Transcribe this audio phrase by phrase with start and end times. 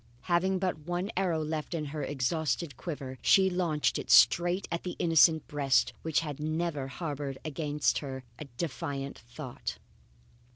[0.21, 4.95] Having but one arrow left in her exhausted quiver, she launched it straight at the
[4.97, 9.77] innocent breast which had never harboured against her a defiant thought.